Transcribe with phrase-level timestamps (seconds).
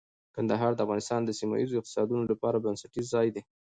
[0.35, 3.41] کندهار د افغانستان د سیمه ییزو اقتصادونو لپاره بنسټیز ځای دی.